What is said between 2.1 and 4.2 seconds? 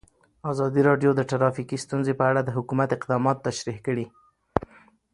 په اړه د حکومت اقدامات تشریح کړي.